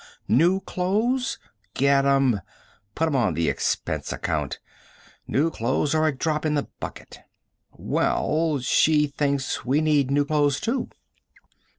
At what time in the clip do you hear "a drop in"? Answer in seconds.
6.07-6.55